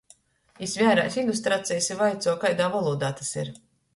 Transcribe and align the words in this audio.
Jis 0.61 0.71
vērēs 0.83 1.17
ilustracejis 1.23 1.91
i 1.95 1.99
vaicuoja, 2.01 2.35
kaidā 2.45 2.73
volūdā 2.79 3.13
tys 3.21 3.33
ir. 3.45 3.55